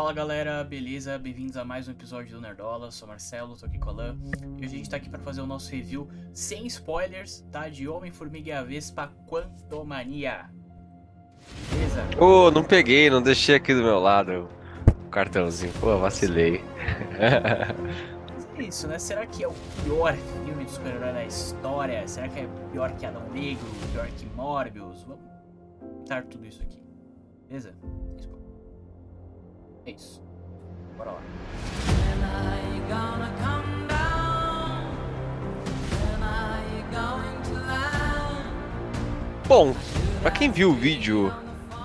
Fala 0.00 0.14
galera, 0.14 0.64
beleza? 0.64 1.18
Bem-vindos 1.18 1.58
a 1.58 1.62
mais 1.62 1.86
um 1.86 1.90
episódio 1.90 2.34
do 2.34 2.40
Nerdola. 2.40 2.90
Sou 2.90 3.06
Marcelo, 3.06 3.54
tô 3.54 3.66
aqui 3.66 3.78
com 3.78 3.90
a 3.90 3.92
Lan. 3.92 4.16
E 4.56 4.64
hoje 4.64 4.74
a 4.74 4.78
gente 4.78 4.88
tá 4.88 4.96
aqui 4.96 5.10
para 5.10 5.18
fazer 5.18 5.42
o 5.42 5.46
nosso 5.46 5.70
review 5.70 6.08
sem 6.32 6.66
spoilers, 6.68 7.44
tá? 7.52 7.68
De 7.68 7.86
Homem-Formiga 7.86 8.48
e 8.48 8.52
a 8.52 8.62
Vespa 8.62 9.12
Quantumania. 9.28 10.48
Beleza? 11.70 12.02
Ô, 12.18 12.46
oh, 12.46 12.50
não 12.50 12.64
peguei, 12.64 13.10
não 13.10 13.20
deixei 13.20 13.56
aqui 13.56 13.74
do 13.74 13.82
meu 13.82 14.00
lado 14.00 14.48
o 15.04 15.10
cartãozinho. 15.10 15.74
Pô, 15.74 15.98
vacilei. 15.98 16.64
é 18.56 18.62
isso, 18.62 18.88
né? 18.88 18.98
Será 18.98 19.26
que 19.26 19.44
é 19.44 19.48
o 19.48 19.54
pior 19.84 20.16
filme 20.46 20.64
de 20.64 20.70
super-herói 20.70 21.12
da 21.12 21.26
história? 21.26 22.08
Será 22.08 22.26
que 22.26 22.40
é 22.40 22.48
pior 22.72 22.90
que 22.92 23.04
Adão 23.04 23.28
Negro? 23.34 23.66
Pior 23.92 24.06
que 24.06 24.24
Morbius? 24.34 25.02
Vamos 25.02 25.22
tentar 25.98 26.22
tudo 26.22 26.46
isso 26.46 26.62
aqui. 26.62 26.82
Beleza? 27.46 27.74
É 29.90 29.92
isso. 29.92 30.22
Bora 30.96 31.10
lá. 31.10 31.20
Bom, 39.48 39.74
para 40.22 40.30
quem 40.30 40.48
viu 40.48 40.70
o 40.70 40.74
vídeo 40.74 41.34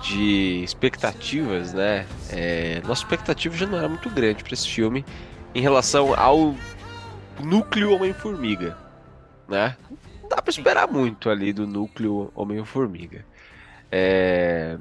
de 0.04 0.62
expectativas, 0.64 1.74
né? 1.74 2.06
É, 2.30 2.80
nossa 2.86 3.02
expectativa 3.02 3.58
já 3.58 3.66
não 3.66 3.80
era 3.80 3.90
muito 3.90 4.08
grande 4.08 4.44
para 4.44 4.54
esse 4.54 4.70
filme 4.70 5.04
em 5.56 5.62
relação 5.62 6.14
ao 6.14 6.54
núcleo 7.44 7.92
Homem-Formiga, 7.96 8.78
né? 9.48 9.76
Não 10.22 10.30
dá 10.30 10.44
para 10.44 10.52
esperar 10.52 10.88
muito 10.88 11.28
ali 11.28 11.52
do 11.52 11.66
núcleo 11.66 12.32
Homem-Formiga. 12.36 13.26
É... 13.92 14.78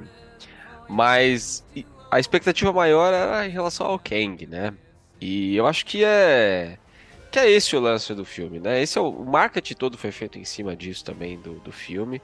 Mas 0.86 1.64
a 2.14 2.20
expectativa 2.20 2.72
maior 2.72 3.12
era 3.12 3.44
em 3.44 3.50
relação 3.50 3.88
ao 3.88 3.98
Kang, 3.98 4.46
né? 4.46 4.72
E 5.20 5.56
eu 5.56 5.66
acho 5.66 5.84
que 5.84 6.04
é 6.04 6.78
que 7.28 7.40
é 7.40 7.50
esse 7.50 7.74
o 7.74 7.80
lance 7.80 8.14
do 8.14 8.24
filme, 8.24 8.60
né? 8.60 8.80
Esse 8.80 8.96
é 8.96 9.00
o, 9.00 9.08
o 9.08 9.26
marketing 9.26 9.74
todo 9.74 9.98
foi 9.98 10.12
feito 10.12 10.38
em 10.38 10.44
cima 10.44 10.76
disso 10.76 11.04
também 11.04 11.40
do, 11.40 11.54
do 11.54 11.72
filme. 11.72 12.22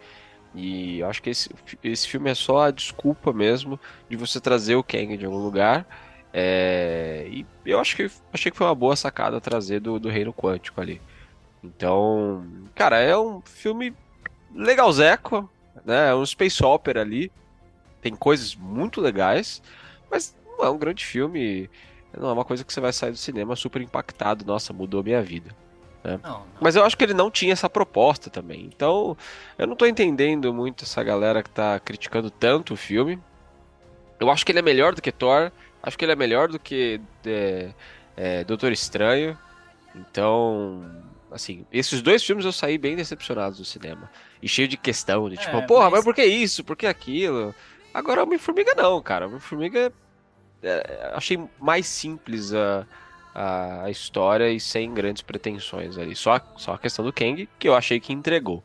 E 0.54 1.00
eu 1.00 1.10
acho 1.10 1.20
que 1.20 1.30
esse, 1.30 1.50
esse 1.82 2.06
filme 2.06 2.30
é 2.30 2.36
só 2.36 2.66
a 2.66 2.70
desculpa 2.70 3.32
mesmo 3.32 3.80
de 4.08 4.16
você 4.16 4.40
trazer 4.40 4.76
o 4.76 4.84
Kang 4.84 5.16
de 5.16 5.26
algum 5.26 5.38
lugar. 5.38 5.84
É, 6.32 7.26
e 7.28 7.44
eu 7.66 7.80
acho 7.80 7.96
que 7.96 8.08
achei 8.32 8.52
que 8.52 8.56
foi 8.56 8.68
uma 8.68 8.74
boa 8.76 8.94
sacada 8.94 9.40
trazer 9.40 9.80
do, 9.80 9.98
do 9.98 10.08
Reino 10.08 10.32
Quântico 10.32 10.80
ali. 10.80 11.02
Então, 11.64 12.46
cara, 12.76 13.00
é 13.00 13.18
um 13.18 13.40
filme 13.40 13.92
legalzeco, 14.54 15.50
né? 15.84 16.10
É 16.10 16.14
um 16.14 16.24
space 16.24 16.64
opera 16.64 17.00
ali. 17.00 17.32
Tem 18.00 18.14
coisas 18.14 18.54
muito 18.54 19.00
legais. 19.00 19.60
Mas 20.10 20.34
não 20.58 20.64
é 20.64 20.70
um 20.70 20.78
grande 20.78 21.04
filme, 21.04 21.70
não 22.16 22.28
é 22.28 22.32
uma 22.32 22.44
coisa 22.44 22.64
que 22.64 22.72
você 22.72 22.80
vai 22.80 22.92
sair 22.92 23.12
do 23.12 23.16
cinema 23.16 23.54
super 23.56 23.80
impactado, 23.80 24.44
nossa, 24.44 24.72
mudou 24.72 25.02
minha 25.02 25.22
vida. 25.22 25.54
Né? 26.02 26.18
Não, 26.22 26.30
não. 26.30 26.46
Mas 26.60 26.76
eu 26.76 26.84
acho 26.84 26.96
que 26.96 27.04
ele 27.04 27.14
não 27.14 27.30
tinha 27.30 27.52
essa 27.52 27.68
proposta 27.68 28.30
também. 28.30 28.64
Então, 28.64 29.16
eu 29.58 29.66
não 29.66 29.76
tô 29.76 29.86
entendendo 29.86 30.52
muito 30.52 30.84
essa 30.84 31.02
galera 31.02 31.42
que 31.42 31.50
tá 31.50 31.78
criticando 31.78 32.30
tanto 32.30 32.74
o 32.74 32.76
filme. 32.76 33.18
Eu 34.18 34.30
acho 34.30 34.44
que 34.44 34.52
ele 34.52 34.58
é 34.58 34.62
melhor 34.62 34.94
do 34.94 35.02
que 35.02 35.12
Thor, 35.12 35.50
acho 35.82 35.96
que 35.96 36.04
ele 36.04 36.12
é 36.12 36.16
melhor 36.16 36.48
do 36.48 36.58
que 36.58 37.00
é, 37.24 37.70
é, 38.16 38.44
Doutor 38.44 38.72
Estranho. 38.72 39.38
Então, 39.94 40.84
assim, 41.30 41.66
esses 41.72 42.02
dois 42.02 42.22
filmes 42.22 42.44
eu 42.44 42.52
saí 42.52 42.76
bem 42.76 42.96
decepcionado 42.96 43.56
do 43.56 43.64
cinema. 43.64 44.10
E 44.42 44.48
cheio 44.48 44.68
de 44.68 44.76
questão, 44.76 45.28
de 45.28 45.36
tipo, 45.36 45.56
é, 45.56 45.62
porra, 45.62 45.84
mas... 45.84 45.92
mas 45.92 46.04
por 46.04 46.14
que 46.14 46.24
isso? 46.24 46.64
Por 46.64 46.76
que 46.76 46.86
aquilo? 46.86 47.54
Agora, 47.92 48.22
Homem-Formiga 48.22 48.74
não, 48.74 49.00
cara. 49.02 49.26
Homem-Formiga 49.26 49.92
é, 50.62 51.12
achei 51.14 51.38
mais 51.58 51.86
simples 51.86 52.52
a, 52.54 52.86
a, 53.34 53.90
história 53.90 54.50
e 54.50 54.60
sem 54.60 54.92
grandes 54.92 55.22
pretensões 55.22 55.98
ali. 55.98 56.14
Só, 56.14 56.40
só 56.56 56.74
a 56.74 56.78
questão 56.78 57.04
do 57.04 57.12
Kang, 57.12 57.48
que 57.58 57.68
eu 57.68 57.74
achei 57.74 57.98
que 57.98 58.12
entregou. 58.12 58.62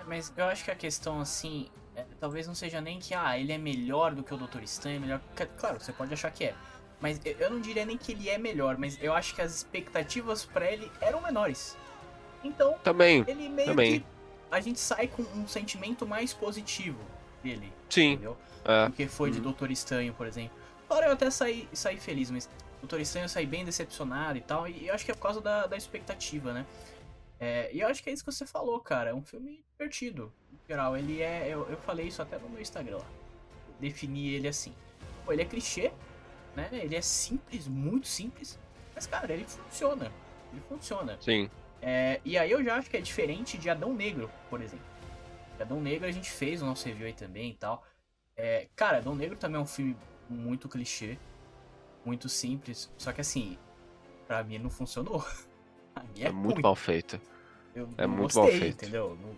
É, 0.00 0.04
mas 0.06 0.32
eu 0.36 0.44
acho 0.46 0.64
que 0.64 0.70
a 0.70 0.74
questão, 0.74 1.20
assim, 1.20 1.68
é, 1.94 2.04
talvez 2.18 2.46
não 2.46 2.54
seja 2.54 2.80
nem 2.80 2.98
que, 2.98 3.14
ah, 3.14 3.38
ele 3.38 3.52
é 3.52 3.58
melhor 3.58 4.14
do 4.14 4.22
que 4.22 4.32
o 4.32 4.36
Doutor 4.36 4.62
Estranho, 4.62 5.00
melhor... 5.00 5.20
Claro, 5.58 5.80
você 5.80 5.92
pode 5.92 6.12
achar 6.12 6.30
que 6.30 6.44
é. 6.44 6.54
Mas 7.00 7.20
eu 7.24 7.50
não 7.50 7.60
diria 7.60 7.84
nem 7.84 7.96
que 7.96 8.12
ele 8.12 8.28
é 8.28 8.38
melhor, 8.38 8.76
mas 8.76 8.98
eu 9.00 9.12
acho 9.14 9.34
que 9.34 9.40
as 9.40 9.54
expectativas 9.54 10.44
para 10.44 10.70
ele 10.70 10.90
eram 11.00 11.20
menores. 11.20 11.76
Então, 12.42 12.74
também, 12.82 13.24
ele 13.28 13.48
meio 13.48 13.68
também. 13.68 14.00
que 14.00 14.06
a 14.50 14.60
gente 14.60 14.80
sai 14.80 15.06
com 15.06 15.22
um 15.22 15.46
sentimento 15.46 16.06
mais 16.06 16.32
positivo 16.32 16.98
dele. 17.42 17.72
Sim. 17.88 18.12
Entendeu? 18.12 18.36
É. 18.64 18.86
Do 18.86 18.92
que 18.92 19.06
foi 19.08 19.30
de 19.30 19.38
hum. 19.38 19.42
Doutor 19.42 19.70
Estranho, 19.70 20.12
por 20.14 20.26
exemplo. 20.26 20.56
Claro, 20.86 21.06
eu 21.06 21.12
até 21.12 21.30
saí, 21.30 21.68
saí 21.72 21.98
feliz, 21.98 22.30
mas 22.30 22.48
Doutor 22.80 23.00
Estranho 23.00 23.24
eu 23.24 23.28
saí 23.28 23.46
bem 23.46 23.64
decepcionado 23.64 24.38
e 24.38 24.40
tal. 24.40 24.66
E 24.68 24.88
eu 24.88 24.94
acho 24.94 25.04
que 25.04 25.10
é 25.10 25.14
por 25.14 25.22
causa 25.22 25.40
da, 25.40 25.66
da 25.66 25.76
expectativa, 25.76 26.52
né? 26.52 26.66
É, 27.40 27.70
e 27.72 27.80
eu 27.80 27.88
acho 27.88 28.02
que 28.02 28.10
é 28.10 28.12
isso 28.12 28.24
que 28.24 28.32
você 28.32 28.46
falou, 28.46 28.80
cara. 28.80 29.10
É 29.10 29.14
um 29.14 29.22
filme 29.22 29.64
divertido. 29.72 30.32
Em 30.52 30.68
geral, 30.68 30.96
ele 30.96 31.20
é. 31.20 31.48
Eu, 31.48 31.68
eu 31.70 31.76
falei 31.78 32.06
isso 32.06 32.20
até 32.20 32.38
no 32.38 32.48
meu 32.48 32.60
Instagram 32.60 32.98
lá. 32.98 33.06
defini 33.80 34.30
ele 34.30 34.48
assim. 34.48 34.74
Pô, 35.24 35.32
ele 35.32 35.42
é 35.42 35.44
clichê, 35.44 35.92
né? 36.56 36.68
Ele 36.72 36.96
é 36.96 37.00
simples, 37.00 37.68
muito 37.68 38.06
simples. 38.06 38.58
Mas, 38.94 39.06
cara, 39.06 39.32
ele 39.32 39.44
funciona. 39.44 40.12
Ele 40.52 40.62
funciona. 40.68 41.16
Sim. 41.20 41.48
É, 41.80 42.20
e 42.24 42.36
aí 42.36 42.50
eu 42.50 42.62
já 42.64 42.76
acho 42.76 42.90
que 42.90 42.96
é 42.96 43.00
diferente 43.00 43.56
de 43.56 43.70
Adão 43.70 43.94
Negro, 43.94 44.30
por 44.50 44.60
exemplo. 44.60 44.84
Adão 45.60 45.80
Negro 45.80 46.06
a 46.06 46.10
gente 46.10 46.30
fez 46.30 46.62
o 46.62 46.66
nosso 46.66 46.86
review 46.86 47.06
aí 47.06 47.12
também 47.12 47.50
e 47.50 47.54
tal. 47.54 47.84
É, 48.36 48.68
cara, 48.76 48.98
Adão 48.98 49.14
Negro 49.14 49.36
também 49.36 49.58
é 49.58 49.62
um 49.62 49.66
filme 49.66 49.96
muito 50.28 50.68
clichê, 50.68 51.18
muito 52.04 52.28
simples. 52.28 52.92
Só 52.96 53.12
que 53.12 53.20
assim, 53.20 53.58
pra 54.26 54.44
mim 54.44 54.58
não 54.58 54.70
funcionou. 54.70 55.24
é, 56.16 56.24
é 56.26 56.32
muito 56.32 56.60
mal 56.60 56.76
feito. 56.76 57.20
Eu 57.74 57.88
é 57.96 58.06
muito 58.06 58.34
gostei, 58.34 58.42
mal 58.42 58.52
feito. 58.52 58.84
Entendeu? 58.84 59.16
Não, 59.20 59.36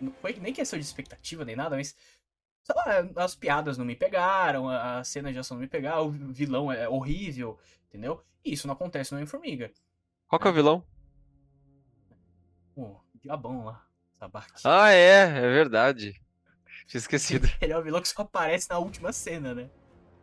não 0.00 0.12
foi 0.12 0.34
nem 0.34 0.52
questão 0.52 0.78
de 0.78 0.84
expectativa 0.84 1.44
nem 1.44 1.56
nada, 1.56 1.76
mas. 1.76 1.94
Sei 2.62 2.74
lá, 2.74 3.22
as 3.22 3.34
piadas 3.34 3.76
não 3.76 3.84
me 3.84 3.94
pegaram, 3.94 4.70
a 4.70 5.04
cena 5.04 5.30
de 5.30 5.38
ação 5.38 5.56
não 5.56 5.62
me 5.62 5.68
pegaram, 5.68 6.06
o 6.06 6.32
vilão 6.32 6.72
é 6.72 6.88
horrível, 6.88 7.58
entendeu? 7.88 8.24
E 8.42 8.54
isso 8.54 8.66
não 8.66 8.72
acontece 8.72 9.12
no 9.12 9.18
Homem-Formiga. 9.18 9.70
Qual 10.26 10.40
que 10.40 10.48
é 10.48 10.50
o 10.50 10.54
vilão? 10.54 10.86
O 12.74 12.98
diabão 13.20 13.64
lá. 13.64 13.83
Ah, 14.64 14.92
é, 14.92 15.22
é 15.22 15.48
verdade. 15.52 16.20
Tinha 16.86 16.98
esquecido. 17.00 17.48
Ele 17.60 17.72
é 17.72 17.78
o 17.78 17.82
vilão 17.82 18.00
que 18.00 18.08
só 18.08 18.22
aparece 18.22 18.68
na 18.70 18.78
última 18.78 19.12
cena, 19.12 19.54
né? 19.54 19.68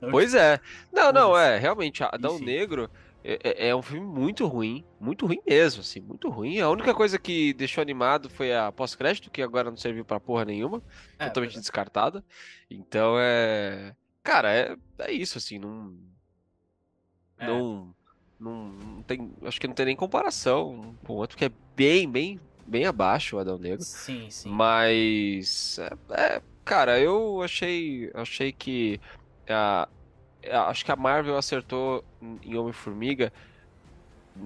Pois 0.10 0.34
é. 0.34 0.60
Não, 0.92 1.12
não, 1.12 1.38
é, 1.38 1.58
realmente, 1.60 2.04
Adão 2.04 2.36
Enfim. 2.36 2.46
Negro 2.46 2.90
é, 3.24 3.40
é, 3.44 3.68
é, 3.70 3.76
um 3.76 3.82
filme 3.82 4.06
muito 4.06 4.48
ruim, 4.48 4.84
muito 5.00 5.28
ruim 5.28 5.40
mesmo, 5.46 5.82
assim, 5.82 6.00
muito 6.00 6.30
ruim. 6.30 6.60
A 6.60 6.70
única 6.70 6.94
coisa 6.94 7.20
que 7.20 7.54
deixou 7.54 7.82
animado 7.82 8.30
foi 8.30 8.54
a 8.54 8.72
pós-crédito, 8.72 9.30
que 9.30 9.42
agora 9.42 9.70
não 9.70 9.78
serviu 9.78 10.04
pra 10.04 10.20
porra 10.20 10.46
nenhuma, 10.46 10.82
é, 11.20 11.28
totalmente 11.28 11.58
é. 11.58 11.60
descartada. 11.60 12.24
Então 12.70 13.16
é. 13.20 13.96
Cara, 14.24 14.52
é, 14.52 14.76
é 15.00 15.12
isso, 15.12 15.38
assim, 15.38 15.60
não. 15.60 15.96
É. 17.38 17.46
Não, 17.46 17.96
não. 18.40 18.72
Não 18.72 19.04
tem. 19.04 19.32
Acho 19.44 19.62
que 19.62 19.68
não 19.68 19.76
tem 19.76 19.86
nem 19.86 19.96
comparação 19.96 20.96
com 21.06 21.14
o 21.14 21.18
outro, 21.18 21.38
que 21.38 21.46
é 21.46 21.52
bem, 21.76 22.10
bem 22.10 22.40
bem 22.66 22.86
abaixo 22.86 23.36
o 23.36 23.40
Adão 23.40 23.58
Negro. 23.58 23.84
Sim, 23.84 24.30
sim. 24.30 24.50
Mas, 24.50 25.80
é, 25.80 26.36
é, 26.36 26.42
cara, 26.64 27.00
eu 27.00 27.42
achei, 27.42 28.12
achei 28.14 28.52
que 28.52 29.00
a, 29.50 29.88
acho 30.68 30.86
que 30.86 30.92
a 30.92 30.96
Marvel 30.96 31.38
acertou 31.38 32.04
em 32.44 32.56
Homem-Formiga, 32.56 33.32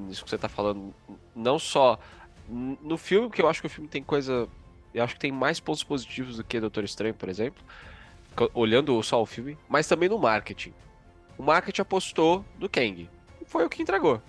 isso 0.10 0.24
que 0.24 0.30
você 0.30 0.38
tá 0.38 0.50
falando, 0.50 0.94
não 1.36 1.60
só 1.60 2.00
no 2.48 2.98
filme, 2.98 3.28
porque 3.28 3.42
eu 3.42 3.50
acho 3.50 3.62
que 3.62 3.68
o 3.68 3.70
filme 3.70 3.90
tem 3.90 4.04
coisa, 4.04 4.48
eu 4.94 5.04
acho 5.04 5.16
que 5.16 5.20
tem 5.20 5.32
mais 5.32 5.60
pontos 5.60 5.84
positivos 5.84 6.38
do 6.38 6.44
que 6.44 6.60
Doutor 6.60 6.84
Estranho, 6.84 7.14
por 7.14 7.30
exemplo, 7.30 7.64
olhando 8.54 9.02
só 9.02 9.22
o 9.22 9.26
filme, 9.26 9.58
mas 9.68 9.88
também 9.88 10.10
no 10.10 10.20
marketing. 10.20 10.74
O 11.38 11.44
marketing 11.44 11.82
apostou 11.82 12.46
no 12.60 12.70
Kang, 12.70 13.10
foi 13.46 13.66
o 13.66 13.70
que 13.70 13.82
entregou. 13.82 14.22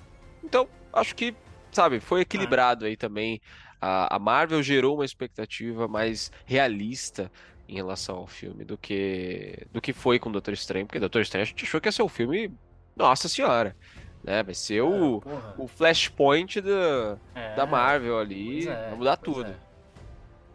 Então, 0.43 0.69
acho 0.93 1.15
que, 1.15 1.35
sabe, 1.73 2.01
foi 2.01 2.23
equilibrado 2.23 2.85
ah. 2.85 2.89
aí 2.89 2.97
também 2.97 3.41
a, 3.81 4.17
a 4.17 4.19
Marvel 4.19 4.63
gerou 4.63 4.95
uma 4.97 5.05
expectativa 5.05 5.87
mais 5.87 6.31
realista 6.45 7.31
em 7.69 7.75
relação 7.75 8.17
ao 8.17 8.27
filme 8.27 8.65
do 8.65 8.79
que 8.79 9.67
do 9.73 9.81
que 9.81 9.93
foi 9.93 10.19
com 10.19 10.31
Doutor 10.31 10.55
Estranho, 10.55 10.87
porque 10.87 11.01
Doutor 11.01 11.23
Estranho 11.23 11.43
a 11.43 11.47
gente 11.47 11.65
achou 11.65 11.81
que 11.81 11.89
ia 11.89 11.93
ser 11.93 12.03
o 12.03 12.07
um 12.07 12.09
filme, 12.09 12.53
nossa 12.95 13.29
senhora, 13.29 13.77
né? 14.23 14.43
Vai 14.43 14.55
ser 14.55 14.83
o, 14.83 15.23
é, 15.27 15.55
o 15.57 15.67
flashpoint 15.67 16.61
da, 16.61 17.19
é, 17.35 17.55
da 17.55 17.67
Marvel 17.67 18.19
ali, 18.19 18.69
é, 18.69 18.89
vai 18.89 18.95
mudar 18.97 19.17
tudo. 19.17 19.51
É. 19.51 19.67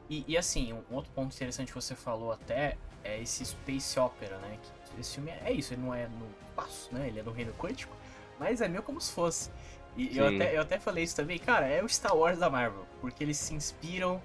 E, 0.09 0.25
e, 0.27 0.38
assim, 0.38 0.74
um 0.74 0.95
outro 0.95 1.09
ponto 1.13 1.33
interessante 1.33 1.69
que 1.69 1.75
você 1.75 1.95
falou 1.95 2.33
até 2.33 2.77
é 3.01 3.21
esse 3.21 3.45
space 3.45 3.97
opera, 3.97 4.38
né? 4.39 4.57
Que 4.62 5.00
esse 5.00 5.15
filme 5.15 5.31
é 5.31 5.53
isso, 5.53 5.74
ele 5.74 5.81
não 5.81 5.95
é 5.95 6.06
no 6.07 6.27
espaço, 6.50 6.94
né? 6.94 7.07
Ele 7.07 7.21
é 7.21 7.24
no 7.24 7.31
reino 7.31 7.53
quântico, 7.53 7.95
mas 8.38 8.59
é 8.59 8.67
meio 8.67 8.83
como 8.83 9.00
se 9.00 9.13
fosse. 9.13 9.50
E 9.97 10.17
eu 10.17 10.25
até, 10.27 10.55
eu 10.57 10.61
até 10.61 10.79
falei 10.79 11.03
isso 11.03 11.15
também, 11.15 11.38
cara, 11.38 11.67
é 11.67 11.83
o 11.83 11.89
Star 11.89 12.15
Wars 12.15 12.39
da 12.39 12.49
Marvel, 12.49 12.85
porque 13.01 13.23
eles 13.23 13.38
se 13.38 13.53
inspiram 13.53 14.21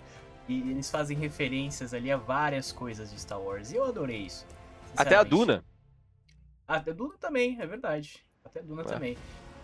e 0.48 0.60
eles 0.70 0.90
fazem 0.90 1.16
referências 1.16 1.92
ali 1.92 2.10
a 2.10 2.16
várias 2.16 2.70
coisas 2.70 3.10
de 3.10 3.20
Star 3.20 3.40
Wars. 3.40 3.72
E 3.72 3.76
eu 3.76 3.84
adorei 3.84 4.18
isso. 4.20 4.46
Até 4.96 5.16
a 5.16 5.24
Duna. 5.24 5.64
Até 6.66 6.92
Duna 6.92 7.14
também, 7.18 7.60
é 7.60 7.66
verdade. 7.66 8.24
Até 8.44 8.62
Duna 8.62 8.82
É. 8.82 8.84
também. 8.84 9.18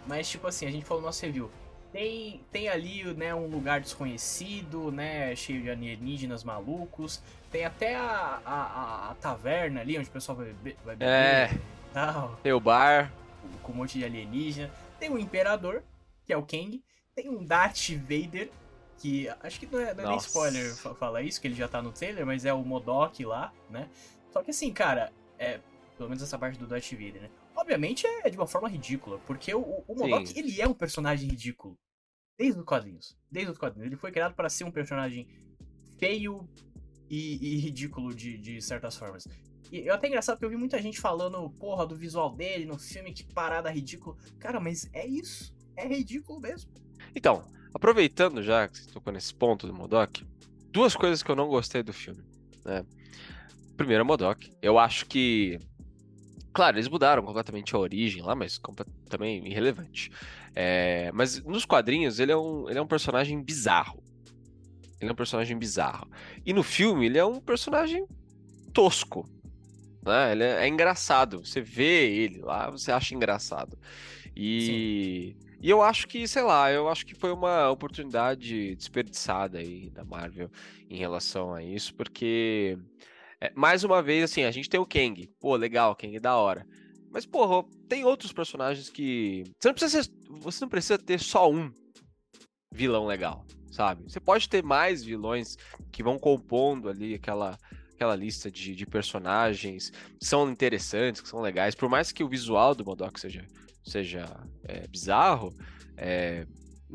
Mas, 0.06 0.28
tipo 0.28 0.46
assim, 0.46 0.66
a 0.66 0.70
gente 0.70 0.84
falou 0.84 1.00
no 1.00 1.06
nosso 1.06 1.24
review. 1.24 1.50
Tem, 1.92 2.42
tem 2.50 2.68
ali, 2.68 3.04
né, 3.14 3.34
um 3.34 3.46
lugar 3.46 3.80
desconhecido, 3.80 4.90
né, 4.90 5.36
cheio 5.36 5.62
de 5.62 5.70
alienígenas 5.70 6.42
malucos. 6.42 7.22
Tem 7.50 7.64
até 7.64 7.94
a, 7.96 8.40
a, 8.44 8.52
a- 8.54 9.10
a 9.10 9.14
taverna 9.16 9.80
ali, 9.80 9.98
onde 9.98 10.08
o 10.08 10.12
pessoal 10.12 10.36
vai 10.36 10.46
beber, 10.46 10.76
vai 10.84 10.96
beber 10.96 11.10
É. 11.12 11.50
tal, 11.92 12.38
Tem 12.42 12.52
o 12.52 12.58
bar. 12.60 13.12
com 13.62 13.72
um 13.72 13.76
monte 13.76 13.98
de 13.98 14.04
alienígena. 14.04 14.70
Tem 14.98 15.10
o 15.10 15.18
Imperador, 15.18 15.82
que 16.32 16.34
é 16.34 16.36
o 16.36 16.42
Kang. 16.42 16.82
Tem 17.14 17.28
um 17.28 17.44
Darth 17.44 17.90
Vader, 17.90 18.50
que 18.98 19.28
acho 19.28 19.60
que 19.60 19.66
não 19.66 19.78
é, 19.78 19.92
não 19.92 20.04
é 20.04 20.08
nem 20.08 20.16
spoiler 20.16 20.74
fa- 20.74 20.94
falar 20.94 21.22
isso, 21.22 21.40
que 21.40 21.46
ele 21.46 21.54
já 21.54 21.68
tá 21.68 21.82
no 21.82 21.92
trailer, 21.92 22.24
mas 22.24 22.44
é 22.46 22.52
o 22.52 22.64
Modok 22.64 23.22
lá, 23.24 23.52
né? 23.68 23.88
Só 24.30 24.42
que 24.42 24.50
assim, 24.50 24.72
cara, 24.72 25.12
é, 25.38 25.60
pelo 25.98 26.08
menos 26.08 26.22
essa 26.22 26.38
parte 26.38 26.58
do 26.58 26.66
Darth 26.66 26.90
Vader, 26.92 27.22
né? 27.22 27.30
Obviamente 27.54 28.06
é 28.06 28.30
de 28.30 28.36
uma 28.38 28.46
forma 28.46 28.66
ridícula, 28.68 29.18
porque 29.26 29.54
o, 29.54 29.84
o 29.86 29.94
Modok, 29.94 30.38
ele 30.38 30.60
é 30.60 30.66
um 30.66 30.72
personagem 30.72 31.28
ridículo. 31.28 31.78
Desde 32.38 32.58
os 32.58 32.64
quadrinhos. 32.64 33.14
Desde 33.30 33.52
os 33.52 33.58
quadrinhos. 33.58 33.86
Ele 33.88 33.96
foi 33.96 34.10
criado 34.10 34.34
para 34.34 34.48
ser 34.48 34.64
um 34.64 34.70
personagem 34.70 35.28
feio 35.98 36.48
e, 37.10 37.56
e 37.56 37.56
ridículo 37.58 38.14
de, 38.14 38.38
de 38.38 38.62
certas 38.62 38.96
formas. 38.96 39.28
E 39.70 39.86
é 39.86 39.90
até 39.90 40.08
engraçado 40.08 40.36
porque 40.36 40.46
eu 40.46 40.50
vi 40.50 40.56
muita 40.56 40.80
gente 40.80 40.98
falando, 40.98 41.48
porra, 41.50 41.86
do 41.86 41.94
visual 41.94 42.34
dele 42.34 42.64
no 42.64 42.78
filme, 42.78 43.12
que 43.12 43.22
parada 43.22 43.70
ridícula. 43.70 44.16
Cara, 44.38 44.58
mas 44.58 44.88
é 44.94 45.06
isso. 45.06 45.54
É 45.76 45.86
ridículo 45.86 46.40
mesmo. 46.40 46.70
Então, 47.14 47.44
aproveitando 47.74 48.42
já 48.42 48.68
que 48.68 48.78
você 48.78 48.90
tocou 48.90 49.12
nesse 49.12 49.34
ponto 49.34 49.66
do 49.66 49.74
Modok, 49.74 50.24
duas 50.70 50.96
coisas 50.96 51.22
que 51.22 51.30
eu 51.30 51.36
não 51.36 51.48
gostei 51.48 51.82
do 51.82 51.92
filme. 51.92 52.22
Né? 52.64 52.84
Primeiro, 53.76 54.04
Modok. 54.04 54.52
Eu 54.60 54.78
acho 54.78 55.06
que. 55.06 55.58
Claro, 56.52 56.76
eles 56.76 56.88
mudaram 56.88 57.22
completamente 57.22 57.74
a 57.74 57.78
origem 57.78 58.22
lá, 58.22 58.34
mas 58.34 58.60
também 59.08 59.46
irrelevante. 59.46 60.10
É, 60.54 61.10
mas 61.12 61.42
nos 61.42 61.64
quadrinhos, 61.64 62.20
ele 62.20 62.30
é, 62.30 62.36
um, 62.36 62.68
ele 62.68 62.78
é 62.78 62.82
um 62.82 62.86
personagem 62.86 63.42
bizarro. 63.42 64.02
Ele 65.00 65.08
é 65.08 65.12
um 65.12 65.16
personagem 65.16 65.58
bizarro. 65.58 66.08
E 66.44 66.52
no 66.52 66.62
filme, 66.62 67.06
ele 67.06 67.18
é 67.18 67.24
um 67.24 67.40
personagem 67.40 68.06
tosco. 68.72 69.26
Né? 70.04 70.32
Ele 70.32 70.44
é, 70.44 70.64
é 70.64 70.68
engraçado. 70.68 71.44
Você 71.44 71.60
vê 71.60 72.08
ele 72.10 72.40
lá, 72.40 72.70
você 72.70 72.92
acha 72.92 73.14
engraçado. 73.14 73.78
E. 74.36 75.34
E 75.62 75.70
eu 75.70 75.80
acho 75.80 76.08
que, 76.08 76.26
sei 76.26 76.42
lá, 76.42 76.72
eu 76.72 76.88
acho 76.88 77.06
que 77.06 77.14
foi 77.14 77.32
uma 77.32 77.70
oportunidade 77.70 78.74
desperdiçada 78.74 79.58
aí 79.58 79.90
da 79.90 80.04
Marvel 80.04 80.50
em 80.90 80.96
relação 80.96 81.54
a 81.54 81.62
isso, 81.62 81.94
porque, 81.94 82.76
é, 83.40 83.52
mais 83.54 83.84
uma 83.84 84.02
vez, 84.02 84.24
assim, 84.24 84.42
a 84.42 84.50
gente 84.50 84.68
tem 84.68 84.80
o 84.80 84.86
Kang. 84.86 85.30
Pô, 85.38 85.54
legal, 85.54 85.94
Kang 85.94 86.16
é 86.16 86.20
da 86.20 86.36
hora. 86.36 86.66
Mas, 87.12 87.24
porra, 87.24 87.64
tem 87.88 88.04
outros 88.04 88.32
personagens 88.32 88.90
que. 88.90 89.44
Você 89.60 89.68
não 89.68 89.74
precisa, 89.74 90.02
ser- 90.02 90.10
você 90.28 90.64
não 90.64 90.68
precisa 90.68 90.98
ter 90.98 91.20
só 91.20 91.48
um 91.48 91.70
vilão 92.72 93.06
legal, 93.06 93.46
sabe? 93.70 94.02
Você 94.10 94.18
pode 94.18 94.48
ter 94.48 94.64
mais 94.64 95.04
vilões 95.04 95.56
que 95.92 96.02
vão 96.02 96.18
compondo 96.18 96.88
ali 96.88 97.14
aquela, 97.14 97.56
aquela 97.94 98.16
lista 98.16 98.50
de, 98.50 98.74
de 98.74 98.84
personagens 98.84 99.90
que 100.18 100.26
são 100.26 100.50
interessantes, 100.50 101.20
que 101.20 101.28
são 101.28 101.40
legais. 101.40 101.76
Por 101.76 101.88
mais 101.88 102.10
que 102.10 102.24
o 102.24 102.28
visual 102.28 102.74
do 102.74 102.84
Modok 102.84 103.20
seja 103.20 103.46
seja 103.84 104.24
é, 104.64 104.86
bizarro, 104.88 105.54
é, 105.96 106.46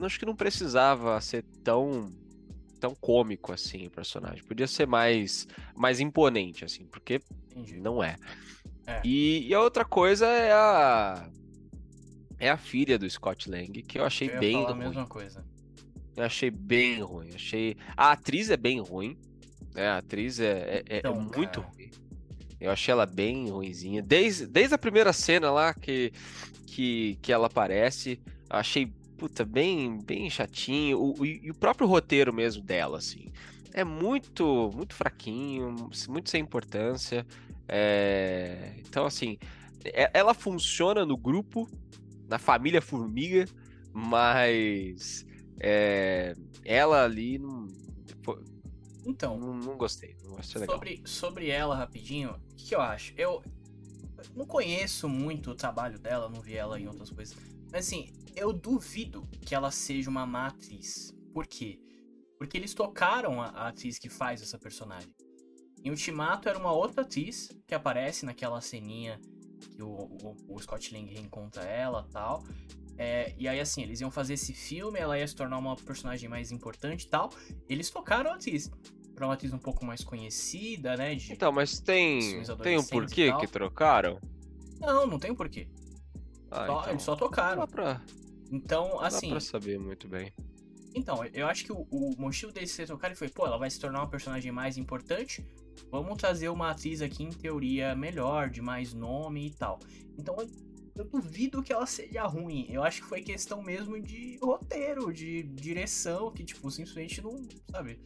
acho 0.01 0.19
que 0.19 0.25
não 0.25 0.35
precisava 0.35 1.19
ser 1.21 1.43
tão 1.63 2.09
tão 2.79 2.93
cômico 2.93 3.51
assim 3.51 3.87
o 3.87 3.91
personagem. 3.91 4.43
Podia 4.43 4.67
ser 4.67 4.85
mais 4.87 5.47
mais 5.75 5.99
imponente 5.99 6.63
assim, 6.63 6.85
porque 6.85 7.19
Entendi. 7.51 7.79
não 7.79 8.03
é. 8.03 8.15
É. 8.85 9.01
E, 9.03 9.47
e 9.47 9.53
a 9.53 9.59
outra 9.61 9.83
coisa 9.83 10.27
é 10.27 10.51
a 10.53 11.27
é 12.39 12.49
a 12.49 12.57
filha 12.57 12.99
do 12.99 13.09
Scott 13.09 13.49
Lang, 13.49 13.81
que 13.81 13.97
eu 13.99 14.05
achei 14.05 14.29
eu 14.29 14.39
bem 14.39 14.63
ruim. 14.63 14.75
mesma 14.75 15.07
coisa. 15.07 15.43
Eu 16.15 16.23
achei 16.23 16.51
bem 16.51 17.01
ruim. 17.01 17.33
Achei 17.33 17.75
a 17.95 18.11
atriz 18.11 18.49
é 18.51 18.57
bem 18.57 18.79
ruim, 18.79 19.17
né? 19.73 19.87
A 19.87 19.97
atriz 19.97 20.39
é, 20.39 20.83
é- 20.87 20.95
é 20.95 20.97
Então, 20.99 21.19
muito 21.19 21.61
cara. 21.61 21.73
ruim. 21.73 21.89
Eu 22.59 22.71
achei 22.71 22.91
ela 22.91 23.05
bem 23.05 23.49
ruinzinha. 23.49 24.01
Desde, 24.01 24.45
desde 24.47 24.73
a 24.75 24.77
primeira 24.77 25.13
cena 25.13 25.51
lá 25.51 25.73
que, 25.73 26.11
que, 26.65 27.17
que 27.21 27.31
ela 27.31 27.47
aparece, 27.47 28.19
achei, 28.49 28.87
puta, 29.17 29.45
bem, 29.45 29.99
bem 30.03 30.29
chatinho. 30.29 30.99
O, 30.99 31.25
e 31.25 31.49
o 31.51 31.55
próprio 31.55 31.87
roteiro 31.87 32.33
mesmo 32.33 32.63
dela, 32.63 32.97
assim. 32.97 33.31
É 33.73 33.83
muito, 33.83 34.71
muito 34.73 34.95
fraquinho, 34.95 35.75
muito 36.09 36.29
sem 36.29 36.41
importância. 36.41 37.25
É, 37.67 38.73
Então, 38.79 39.05
assim, 39.05 39.37
é- 39.85 40.09
ela 40.13 40.33
funciona 40.33 41.05
no 41.05 41.17
grupo, 41.17 41.69
na 42.27 42.39
família 42.39 42.81
Formiga, 42.81 43.45
mas 43.93 45.25
é, 45.59 46.33
ela 46.63 47.03
ali 47.03 47.37
não, 47.37 47.67
Então, 49.07 49.39
não, 49.39 49.53
não 49.53 49.77
gostei. 49.77 50.17
Não 50.21 50.37
achei 50.37 50.59
legal. 50.59 50.75
sobre, 50.75 51.01
sobre 51.05 51.49
ela 51.49 51.73
rapidinho, 51.75 52.31
o 52.31 52.55
que, 52.55 52.65
que 52.65 52.75
eu 52.75 52.81
acho? 52.81 53.13
Eu 53.15 53.41
não 54.35 54.45
conheço 54.45 55.07
muito 55.07 55.51
o 55.51 55.55
trabalho 55.55 55.97
dela, 55.97 56.29
não 56.29 56.41
vi 56.41 56.55
ela 56.55 56.77
em 56.77 56.87
outras 56.87 57.09
coisas. 57.09 57.37
Mas 57.71 57.87
assim, 57.87 58.11
eu 58.35 58.51
duvido 58.51 59.25
que 59.41 59.55
ela 59.55 59.71
seja 59.71 60.09
uma 60.09 60.25
má 60.25 60.47
atriz. 60.47 61.15
Por 61.33 61.47
quê? 61.47 61.79
Porque 62.37 62.57
eles 62.57 62.73
tocaram 62.73 63.41
a, 63.41 63.47
a 63.47 63.67
atriz 63.69 63.97
que 63.97 64.09
faz 64.09 64.41
essa 64.41 64.59
personagem. 64.59 65.09
Em 65.81 65.89
Ultimato 65.89 66.49
era 66.49 66.59
uma 66.59 66.73
outra 66.73 67.03
atriz 67.03 67.49
que 67.65 67.73
aparece 67.73 68.25
naquela 68.25 68.59
ceninha 68.59 69.21
que 69.71 69.81
o, 69.81 69.87
o, 69.89 70.35
o 70.49 70.59
Scott 70.59 70.93
Lang 70.93 71.09
reencontra 71.09 71.63
ela 71.63 72.03
tal. 72.11 72.43
É, 72.97 73.33
e 73.37 73.47
aí, 73.47 73.59
assim, 73.59 73.83
eles 73.83 74.01
iam 74.01 74.09
fazer 74.09 74.33
esse 74.33 74.53
filme, 74.53 74.99
ela 74.99 75.17
ia 75.17 75.27
se 75.27 75.35
tornar 75.35 75.57
uma 75.59 75.75
personagem 75.75 76.27
mais 76.27 76.51
importante 76.51 77.03
e 77.03 77.07
tal. 77.07 77.31
Eles 77.69 77.89
tocaram 77.89 78.31
a 78.31 78.35
atriz. 78.35 78.71
Pra 79.17 79.25
uma 79.25 79.33
atriz 79.33 79.51
um 79.51 79.57
pouco 79.57 79.83
mais 79.83 80.03
conhecida, 80.03 80.95
né? 80.95 81.15
De... 81.15 81.33
Então, 81.33 81.51
mas 81.51 81.79
tem, 81.79 82.19
tem 82.61 82.77
um 82.77 82.83
porquê 82.83 83.33
que 83.39 83.47
trocaram? 83.47 84.21
Não, 84.79 85.07
não 85.07 85.17
tem 85.17 85.33
porquê. 85.33 85.67
Ah, 86.51 86.67
Só- 86.67 86.79
então, 86.81 86.89
Eles 86.91 87.01
só 87.01 87.15
tocaram. 87.15 87.61
dá 87.61 87.67
pra, 87.67 88.01
Então, 88.51 88.89
não 88.89 88.97
dá 89.01 89.07
assim. 89.07 89.31
pra 89.31 89.39
saber 89.39 89.79
muito 89.79 90.07
bem. 90.07 90.31
Então, 90.93 91.25
eu 91.33 91.47
acho 91.47 91.65
que 91.65 91.71
o, 91.71 91.87
o 91.89 92.13
motivo 92.15 92.51
deles 92.51 92.69
ser 92.71 92.85
trocarem 92.85 93.15
foi, 93.15 93.27
pô, 93.27 93.47
ela 93.47 93.57
vai 93.57 93.71
se 93.71 93.79
tornar 93.79 94.01
uma 94.01 94.07
personagem 94.09 94.51
mais 94.51 94.77
importante. 94.77 95.43
Vamos 95.89 96.15
trazer 96.17 96.49
uma 96.49 96.69
atriz 96.69 97.01
aqui, 97.01 97.23
em 97.23 97.29
teoria, 97.31 97.95
melhor, 97.95 98.51
de 98.51 98.61
mais 98.61 98.93
nome 98.93 99.47
e 99.47 99.51
tal. 99.51 99.79
Então, 100.15 100.35
eu, 100.37 100.47
eu 100.95 101.05
duvido 101.05 101.63
que 101.63 101.73
ela 101.73 101.87
seja 101.87 102.21
ruim. 102.27 102.67
Eu 102.69 102.83
acho 102.83 103.01
que 103.01 103.07
foi 103.07 103.23
questão 103.23 103.63
mesmo 103.63 103.99
de 103.99 104.37
roteiro, 104.43 105.11
de 105.11 105.41
direção, 105.41 106.31
que, 106.31 106.43
tipo, 106.43 106.69
simplesmente 106.69 107.19
não, 107.19 107.35
sabe, 107.71 107.99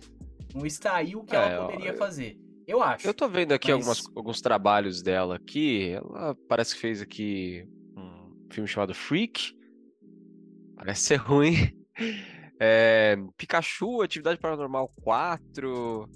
não 0.55 0.65
extraiu 0.65 1.19
o 1.19 1.23
que 1.25 1.35
É, 1.35 1.53
ela 1.53 1.67
poderia 1.67 1.91
eu- 1.91 1.97
fazer. 1.97 2.37
Eu 2.67 2.81
acho. 2.81 3.05
Eu 3.07 3.13
tô 3.13 3.27
vendo 3.27 3.51
aqui 3.53 3.67
Mas- 3.71 3.75
algumas, 3.87 4.03
alguns 4.15 4.41
trabalhos 4.41 5.01
dela 5.01 5.35
aqui. 5.35 5.89
Ela 5.89 6.35
parece 6.47 6.75
que 6.75 6.79
fez 6.81 7.01
aqui 7.01 7.65
um 7.97 8.47
filme 8.51 8.67
chamado 8.67 8.93
Freak. 8.93 9.53
Parece 10.75 11.01
ser 11.01 11.15
ruim. 11.19 11.71
É, 12.59 13.17
Pikachu, 13.37 14.01
Atividade 14.01 14.39
Paranormal 14.39 14.89
4. 15.01 16.07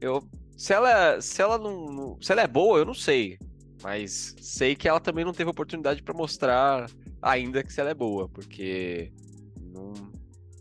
Eu, 0.00 0.22
se 0.56 0.72
ela, 0.72 1.20
se 1.20 1.40
ela 1.42 1.58
não, 1.58 2.16
se 2.20 2.30
ela 2.32 2.42
é 2.42 2.46
boa, 2.46 2.78
eu 2.78 2.84
não 2.84 2.94
sei. 2.94 3.38
Mas 3.82 4.34
sei 4.40 4.74
que 4.74 4.88
ela 4.88 5.00
também 5.00 5.24
não 5.24 5.32
teve 5.32 5.50
oportunidade 5.50 6.02
pra 6.02 6.14
mostrar 6.14 6.86
ainda 7.20 7.62
que 7.62 7.72
se 7.72 7.80
ela 7.80 7.90
é 7.90 7.94
boa, 7.94 8.28
porque 8.28 9.12
não, 9.60 9.92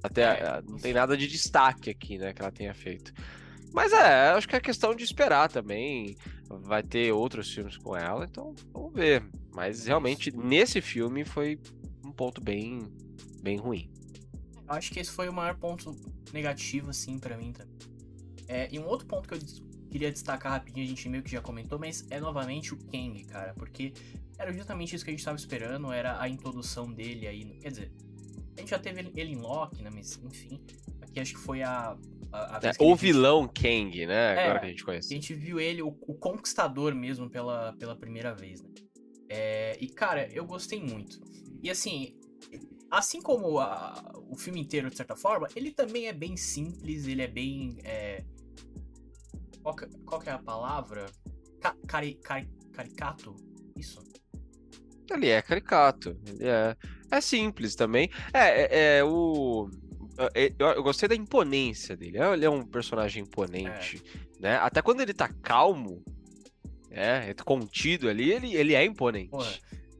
até 0.03 0.23
É, 0.23 0.61
não 0.67 0.75
isso. 0.75 0.83
tem 0.83 0.93
nada 0.93 1.15
de 1.17 1.27
destaque 1.27 1.89
aqui, 1.89 2.17
né, 2.17 2.33
que 2.33 2.41
ela 2.41 2.51
tenha 2.51 2.73
feito. 2.73 3.13
Mas 3.73 3.91
é, 3.91 4.29
acho 4.31 4.47
que 4.47 4.55
é 4.55 4.59
questão 4.61 4.93
de 4.95 5.03
esperar 5.03 5.49
também. 5.49 6.15
Vai 6.47 6.83
ter 6.83 7.11
outros 7.11 7.51
filmes 7.51 7.77
com 7.77 7.95
ela, 7.97 8.25
então 8.25 8.53
vamos 8.71 8.93
ver. 8.93 9.25
Mas 9.51 9.87
realmente, 9.87 10.31
nesse 10.35 10.81
filme 10.81 11.25
foi 11.25 11.59
um 12.05 12.11
ponto 12.11 12.39
bem, 12.41 12.87
bem 13.41 13.57
ruim. 13.57 13.89
Eu 14.67 14.75
acho 14.75 14.91
que 14.91 14.99
esse 14.99 15.09
foi 15.11 15.27
o 15.27 15.33
maior 15.33 15.55
ponto 15.55 15.95
negativo, 16.31 16.89
assim, 16.91 17.17
pra 17.17 17.35
mim 17.37 17.51
também. 17.51 17.73
É, 18.47 18.67
e 18.71 18.77
um 18.77 18.85
outro 18.85 19.07
ponto 19.07 19.27
que 19.27 19.33
eu 19.33 19.39
queria 19.89 20.11
destacar 20.11 20.51
rapidinho, 20.51 20.85
a 20.85 20.89
gente 20.89 21.07
meio 21.09 21.23
que 21.23 21.31
já 21.31 21.41
comentou, 21.41 21.79
mas 21.79 22.05
é 22.11 22.19
novamente 22.19 22.73
o 22.73 22.77
Kang, 22.77 23.23
cara, 23.25 23.53
porque 23.55 23.93
era 24.37 24.51
justamente 24.53 24.95
isso 24.95 25.03
que 25.03 25.11
a 25.11 25.13
gente 25.13 25.23
tava 25.23 25.37
esperando, 25.37 25.91
era 25.91 26.19
a 26.21 26.27
introdução 26.29 26.91
dele 26.91 27.27
aí. 27.27 27.45
Quer 27.61 27.69
dizer, 27.69 27.91
a 28.55 28.59
gente 28.59 28.69
já 28.69 28.79
teve 28.79 28.99
ele- 29.15 29.31
em 29.33 29.35
Loki, 29.37 29.81
né? 29.81 29.89
Mas, 29.93 30.19
enfim, 30.23 30.61
aqui 31.01 31.19
acho 31.19 31.33
que 31.33 31.39
foi 31.39 31.61
a. 31.63 31.97
a, 32.31 32.57
a 32.57 32.59
É, 32.67 32.71
o 32.79 32.95
vilão 32.95 33.47
Kang, 33.47 34.05
né? 34.05 34.35
É, 34.35 34.43
Agora 34.43 34.59
que 34.59 34.65
a 34.65 34.69
gente 34.69 34.81
a 34.83 34.85
conhece. 34.85 35.09
gente 35.09 35.33
viu 35.33 35.59
ele, 35.59 35.81
o, 35.81 35.87
o 35.87 36.13
conquistador 36.15 36.93
mesmo, 36.95 37.29
pela, 37.29 37.73
pela 37.73 37.95
primeira 37.95 38.33
vez, 38.33 38.61
né? 38.61 38.69
É, 39.29 39.77
e, 39.79 39.87
cara, 39.87 40.27
eu 40.31 40.45
gostei 40.45 40.79
muito. 40.81 41.19
E, 41.63 41.69
assim, 41.69 42.15
assim 42.91 43.21
como 43.21 43.59
a- 43.59 44.11
o 44.29 44.35
filme 44.35 44.61
inteiro, 44.61 44.89
de 44.89 44.97
certa 44.97 45.15
forma, 45.15 45.47
ele 45.55 45.71
também 45.71 46.07
é 46.07 46.13
bem 46.13 46.37
simples, 46.37 47.07
ele 47.07 47.21
é 47.21 47.27
bem... 47.27 47.77
é, 47.83 48.23
qual, 49.61 49.75
que, 49.75 49.87
qual 50.05 50.21
que 50.21 50.29
é 50.29 50.33
a 50.33 50.39
palavra? 50.39 51.05
Ca- 51.61 51.75
cari- 51.87 52.15
cari- 52.15 52.49
caricato? 52.71 53.35
Isso? 53.77 54.03
Ele 55.11 55.29
é 55.29 55.41
caricato. 55.41 56.17
Ele 56.27 56.47
é, 56.47 56.75
é 57.11 57.21
simples 57.21 57.75
também. 57.75 58.09
É, 58.33 58.39
é, 58.61 58.97
é 58.99 59.03
o. 59.03 59.69
é, 60.33 60.53
Eu, 60.57 60.81
gostei 60.83 61.09
da 61.09 61.15
imponência 61.15 61.95
dele. 61.95 62.17
Ele 62.19 62.45
é 62.45 62.49
um 62.49 62.65
personagem 62.65 63.23
imponente, 63.23 64.01
né? 64.39 64.57
Até 64.57 64.81
quando 64.81 65.01
ele 65.01 65.13
tá 65.13 65.27
calmo, 65.27 66.03
é, 66.89 67.33
contido 67.45 68.07
ali, 68.09 68.31
ele, 68.31 68.55
ele 68.55 68.73
é 68.75 68.83
imponente. 68.85 69.29
Porra. 69.29 69.51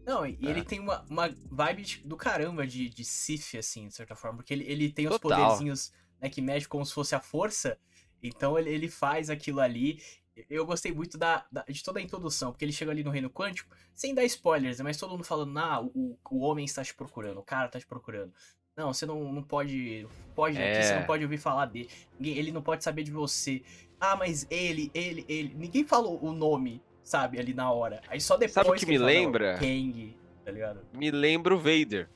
Não, 0.06 0.26
e 0.26 0.38
É. 0.42 0.50
ele 0.50 0.64
tem 0.64 0.80
uma, 0.80 1.02
uma 1.10 1.34
vibe 1.50 1.82
de- 1.82 2.02
do 2.06 2.18
caramba 2.18 2.68
de, 2.68 2.90
de 2.90 3.06
Sif, 3.06 3.58
assim, 3.58 3.88
de 3.88 3.96
certa 3.96 4.16
forma. 4.16 4.38
Porque 4.38 4.54
ele, 4.54 4.66
ele 4.66 4.92
tem 4.92 5.08
os 5.08 5.18
Total. 5.18 5.40
poderzinhos 5.40 5.94
né, 6.22 6.30
que 6.30 6.42
mexe 6.42 6.68
como 6.68 6.86
se 6.86 6.94
fosse 6.94 7.16
a 7.16 7.22
força. 7.22 7.78
Então 8.22 8.58
ele, 8.60 8.70
ele 8.70 8.90
faz 8.90 9.30
aquilo 9.30 9.60
ali. 9.62 10.00
Eu 10.50 10.66
gostei 10.66 10.92
muito 10.92 11.18
da, 11.18 11.46
da- 11.52 11.64
de 11.68 11.84
toda 11.84 12.00
a 12.00 12.02
introdução, 12.02 12.52
porque 12.52 12.66
ele 12.66 12.72
chega 12.72 12.92
ali 12.92 13.04
no 13.04 13.12
reino 13.12 13.30
quântico, 13.30 13.70
sem 13.94 14.14
dar 14.16 14.24
spoilers, 14.26 14.80
né, 14.80 14.84
mas 14.84 14.98
todo 14.98 15.12
mundo 15.12 15.24
falando, 15.24 15.58
ah, 15.60 15.82
o, 15.82 16.18
o 16.32 16.40
homem 16.40 16.66
está 16.66 16.84
te 16.84 16.94
procurando, 16.94 17.40
o 17.40 17.44
cara 17.44 17.68
está 17.68 17.80
te 17.80 17.86
procurando. 17.86 18.34
Não, 18.76 18.92
você 18.92 19.06
não, 19.06 19.32
não 19.32 19.44
pode. 19.44 20.08
Pode 20.34 20.58
aqui, 20.58 20.82
você 20.84 20.94
É. 20.94 21.00
não 21.00 21.06
pode 21.06 21.24
ouvir 21.24 21.38
falar 21.38 21.68
dele. 21.68 21.88
Ninguém- 22.20 22.38
Ele 22.40 22.52
não 22.52 22.62
pode 22.64 22.84
saber 22.84 23.04
de 23.04 23.12
você. 23.12 23.62
Ah, 24.00 24.16
mas 24.16 24.48
ele, 24.50 24.90
ele, 24.96 25.24
ele. 25.30 25.54
Ninguém 25.54 25.84
falou 25.84 26.20
o 26.26 26.32
nome, 26.34 26.82
sabe, 27.04 27.40
ali 27.40 27.54
na 27.54 27.72
hora. 27.72 28.02
Aí 28.08 28.20
só 28.20 28.36
depois. 28.36 28.54
Sabe 28.54 28.70
o 28.72 28.74
que 28.74 28.88
me 28.88 28.94
ele 28.96 29.00
fala, 29.04 29.12
lembra? 29.12 29.58
Kang, 29.60 30.18
tá 30.44 30.50
ligado? 30.52 30.80
Me 30.92 31.12
lembra 31.12 31.54
o 31.54 31.58
Vader. 31.60 32.10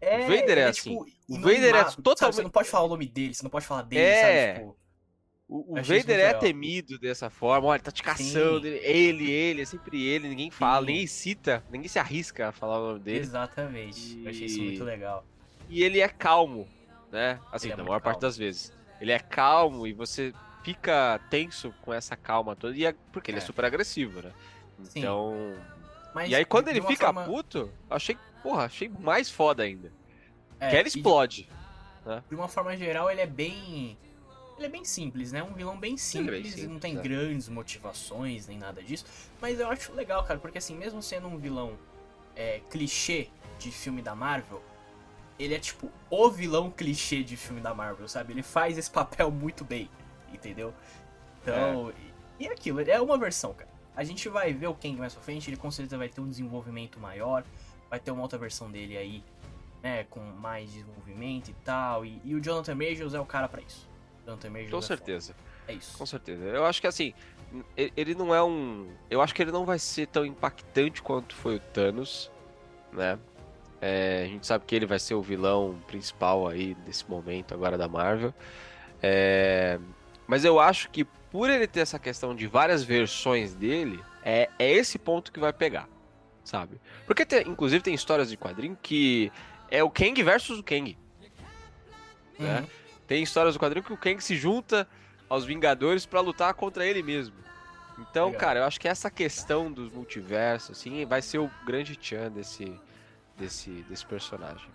É, 0.00 0.20
Vader 0.22 0.48
ele 0.48 0.60
é 0.60 0.64
assim. 0.68 0.88
tipo, 0.98 1.06
O 1.28 1.34
Vader 1.38 1.52
é 1.52 1.58
inanimado, 1.58 1.90
sabe? 1.90 2.02
totalmente- 2.02 2.34
Você 2.36 2.42
não 2.44 2.50
pode 2.50 2.68
falar 2.70 2.84
o 2.86 2.88
nome 2.88 3.06
dele, 3.06 3.34
você 3.34 3.42
não 3.42 3.50
pode 3.50 3.66
falar 3.66 3.82
dele, 3.82 4.00
É. 4.02 4.54
sabe? 4.54 4.58
Tipo, 4.64 4.76
O, 5.52 5.74
o 5.74 5.78
isso 5.80 5.92
Vader 5.92 6.20
é 6.20 6.26
legal. 6.28 6.40
temido 6.40 6.98
dessa 6.98 7.28
forma. 7.28 7.66
Olha, 7.68 7.80
tá 7.82 7.90
te 7.90 8.02
caçando. 8.04 8.66
Ele, 8.68 9.28
ele, 9.30 9.62
é 9.62 9.64
sempre 9.64 10.06
ele. 10.06 10.28
Ninguém 10.28 10.48
fala, 10.50 10.86
Sim. 10.86 10.92
ninguém 10.92 11.06
cita, 11.08 11.64
ninguém 11.70 11.88
se 11.88 11.98
arrisca 11.98 12.48
a 12.48 12.52
falar 12.52 12.78
o 12.78 12.86
nome 12.88 13.00
dele. 13.00 13.18
exatamente. 13.18 14.20
Eu 14.22 14.30
achei 14.30 14.46
isso 14.46 14.60
E- 14.60 14.64
muito 14.64 14.84
legal. 14.84 15.24
E 15.68 15.82
ele 15.82 15.98
é 16.00 16.08
calmo, 16.08 16.68
né? 17.10 17.40
Assim, 17.50 17.66
Ele 17.66 17.74
é 17.74 17.76
na 17.78 17.82
maior 17.84 18.00
parte 18.00 18.14
calmo. 18.16 18.20
das 18.20 18.36
vezes. 18.36 18.72
Ele 19.00 19.10
é 19.12 19.18
calmo 19.18 19.86
e 19.86 19.92
você 19.92 20.32
fica 20.62 21.18
tenso 21.30 21.74
com 21.82 21.92
essa 21.92 22.14
calma 22.16 22.54
toda. 22.54 22.76
E 22.76 22.84
é 22.84 22.94
porque 23.12 23.30
ele 23.32 23.38
é 23.38 23.42
É. 23.42 23.44
super 23.44 23.64
agressivo, 23.64 24.22
né? 24.22 24.30
Sim. 24.84 25.00
Então. 25.00 25.56
Mas 26.14 26.30
E 26.30 26.34
aí 26.34 26.44
quando 26.44 26.68
ele 26.68 26.80
fica 26.82 27.06
forma- 27.06 27.24
puto, 27.24 27.70
achei, 27.88 28.16
porra, 28.42 28.64
achei 28.66 28.88
mais 28.88 29.28
foda 29.30 29.62
ainda. 29.64 29.92
é, 30.60 30.68
que 30.70 30.76
ele 30.76 30.88
e 30.88 30.92
de- 30.92 30.98
explode. 30.98 31.48
De 32.28 32.34
uma 32.34 32.46
forma 32.48 32.76
geral, 32.76 33.10
ele 33.10 33.20
é 33.20 33.26
bem. 33.26 33.96
Ele 34.60 34.66
é 34.66 34.70
bem 34.70 34.84
simples, 34.84 35.32
né? 35.32 35.42
Um 35.42 35.54
vilão 35.54 35.78
bem 35.78 35.96
simples, 35.96 36.48
simples, 36.48 36.68
não 36.68 36.78
tem 36.78 36.98
é. 36.98 37.00
grandes 37.00 37.48
motivações 37.48 38.46
nem 38.46 38.58
nada 38.58 38.82
disso. 38.82 39.06
Mas 39.40 39.58
eu 39.58 39.66
acho 39.70 39.90
legal, 39.94 40.22
cara, 40.22 40.38
porque 40.38 40.58
assim, 40.58 40.76
mesmo 40.76 41.02
sendo 41.02 41.28
um 41.28 41.38
vilão 41.38 41.78
é, 42.36 42.60
clichê 42.68 43.28
de 43.58 43.70
filme 43.70 44.02
da 44.02 44.14
Marvel, 44.14 44.62
ele 45.38 45.54
é 45.54 45.58
tipo 45.58 45.90
o 46.10 46.30
vilão 46.30 46.70
clichê 46.70 47.22
de 47.22 47.38
filme 47.38 47.62
da 47.62 47.72
Marvel, 47.72 48.06
sabe? 48.06 48.34
Ele 48.34 48.42
faz 48.42 48.76
esse 48.76 48.90
papel 48.90 49.30
muito 49.30 49.64
bem, 49.64 49.88
entendeu? 50.30 50.74
Então, 51.42 51.90
e, 52.38 52.44
e 52.44 52.46
é 52.46 52.52
aquilo, 52.52 52.82
é 52.82 53.00
uma 53.00 53.16
versão, 53.16 53.54
cara. 53.54 53.70
A 53.96 54.04
gente 54.04 54.28
vai 54.28 54.52
ver 54.52 54.66
o 54.66 54.74
Kang 54.74 54.96
mais 54.96 55.14
pra 55.14 55.22
frente, 55.22 55.48
ele 55.48 55.56
com 55.56 55.70
certeza 55.70 55.96
vai 55.96 56.10
ter 56.10 56.20
um 56.20 56.28
desenvolvimento 56.28 57.00
maior, 57.00 57.44
vai 57.88 57.98
ter 57.98 58.10
uma 58.10 58.20
outra 58.20 58.38
versão 58.38 58.70
dele 58.70 58.98
aí, 58.98 59.24
né, 59.82 60.04
com 60.04 60.20
mais 60.20 60.70
desenvolvimento 60.70 61.48
e 61.48 61.54
tal. 61.64 62.04
E, 62.04 62.20
e 62.22 62.34
o 62.34 62.40
Jonathan 62.42 62.74
Majors 62.74 63.14
é 63.14 63.20
o 63.20 63.24
cara 63.24 63.48
pra 63.48 63.62
isso. 63.62 63.89
Jonathan 64.30 64.50
Majors 64.50 64.70
Com 64.70 64.78
é 64.78 64.82
certeza. 64.82 65.34
É 65.66 65.72
isso. 65.74 65.98
Com 65.98 66.06
certeza. 66.06 66.44
Eu 66.44 66.64
acho 66.64 66.80
que 66.80 66.86
assim, 66.86 67.12
ele 67.96 68.14
não 68.14 68.34
é 68.34 68.42
um. 68.42 68.88
Eu 69.10 69.20
acho 69.20 69.34
que 69.34 69.42
ele 69.42 69.52
não 69.52 69.64
vai 69.64 69.78
ser 69.78 70.06
tão 70.06 70.24
impactante 70.24 71.02
quanto 71.02 71.34
foi 71.34 71.56
o 71.56 71.60
Thanos, 71.60 72.30
né? 72.92 73.18
É, 73.80 74.24
a 74.24 74.28
gente 74.28 74.46
sabe 74.46 74.64
que 74.66 74.74
ele 74.74 74.86
vai 74.86 74.98
ser 74.98 75.14
o 75.14 75.22
vilão 75.22 75.78
principal 75.86 76.46
aí 76.46 76.74
desse 76.86 77.08
momento 77.08 77.54
agora 77.54 77.78
da 77.78 77.88
Marvel. 77.88 78.32
É, 79.02 79.78
mas 80.26 80.44
eu 80.44 80.60
acho 80.60 80.90
que 80.90 81.04
por 81.04 81.48
ele 81.48 81.66
ter 81.66 81.80
essa 81.80 81.98
questão 81.98 82.34
de 82.34 82.46
várias 82.46 82.84
versões 82.84 83.54
dele, 83.54 83.98
é, 84.22 84.50
é 84.58 84.70
esse 84.70 84.98
ponto 84.98 85.32
que 85.32 85.40
vai 85.40 85.52
pegar, 85.52 85.88
sabe? 86.44 86.78
Porque 87.06 87.24
tem- 87.24 87.48
inclusive 87.48 87.82
tem 87.82 87.94
histórias 87.94 88.28
de 88.28 88.36
quadrinho 88.36 88.76
que 88.82 89.32
é 89.70 89.82
o 89.82 89.88
Kang 89.90 90.22
versus 90.22 90.58
o 90.58 90.62
Kang. 90.62 90.96
né? 92.38 92.60
Uhum. 92.60 92.79
Tem 93.10 93.24
histórias 93.24 93.54
do 93.54 93.58
quadrinho 93.58 93.84
que 93.84 93.92
o 93.92 93.96
Kang 93.96 94.22
se 94.22 94.36
junta 94.36 94.86
aos 95.28 95.44
Vingadores 95.44 96.06
pra 96.06 96.20
lutar 96.20 96.54
contra 96.54 96.86
ele 96.86 97.02
mesmo. 97.02 97.34
Então, 97.98 98.26
Legal. 98.26 98.40
cara, 98.40 98.60
eu 98.60 98.64
acho 98.64 98.78
que 98.78 98.86
essa 98.86 99.10
questão 99.10 99.70
dos 99.72 99.90
multiversos, 99.90 100.78
assim, 100.78 101.04
vai 101.04 101.20
ser 101.20 101.38
o 101.38 101.50
grande 101.66 101.96
tchan 101.96 102.30
desse, 102.30 102.72
desse, 103.36 103.68
desse 103.88 104.06
personagem. 104.06 104.70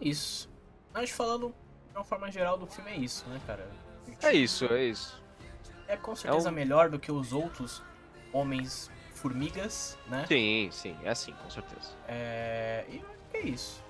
Isso. 0.00 0.48
Mas 0.90 1.10
falando 1.10 1.54
de 1.90 1.98
uma 1.98 2.02
forma 2.02 2.32
geral 2.32 2.56
do 2.56 2.66
filme 2.66 2.90
é 2.92 2.96
isso, 2.96 3.26
né, 3.28 3.38
cara? 3.46 3.70
É 4.22 4.32
isso, 4.32 4.64
é 4.72 4.82
isso. 4.82 5.22
É 5.86 5.98
com 5.98 6.16
certeza 6.16 6.48
um- 6.48 6.52
melhor 6.52 6.88
do 6.88 6.98
que 6.98 7.12
os 7.12 7.30
outros 7.34 7.82
homens 8.32 8.90
formigas, 9.16 9.98
né? 10.06 10.24
Sim, 10.26 10.70
sim, 10.72 10.96
é 11.04 11.10
assim, 11.10 11.34
com 11.34 11.50
certeza. 11.50 11.90
É... 12.08 12.86
E 12.88 13.04
é 13.34 13.40
isso. 13.42 13.84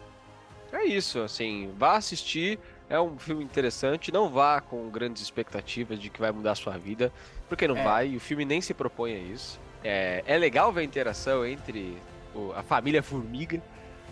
É 0.73 0.85
isso, 0.87 1.21
assim, 1.21 1.71
vá 1.76 1.97
assistir, 1.99 2.59
é 2.89 3.01
um 3.01 3.19
filme 3.19 3.43
interessante, 3.45 4.12
não 4.12 4.29
vá 4.29 4.61
com 4.61 4.89
grandes 4.91 5.23
expectativas 5.23 5.99
de 5.99 6.11
que 6.11 6.21
vai 6.21 6.31
mudar 6.33 6.53
a 6.53 6.57
sua 6.57 6.77
vida, 6.77 7.12
porque 7.49 7.67
não 7.69 7.77
É. 7.77 7.83
vai, 7.83 8.09
e 8.09 8.17
o 8.17 8.21
filme 8.21 8.45
nem 8.45 8.61
se 8.61 8.75
propõe 8.75 9.15
a 9.15 9.19
isso. 9.19 9.59
É, 9.85 10.23
é 10.27 10.37
legal 10.39 10.73
ver 10.73 10.83
a 10.83 10.85
interação 10.85 11.45
entre 11.47 11.97
o- 12.35 12.53
a 12.53 12.62
família 12.62 13.03
Formiga, 13.03 13.61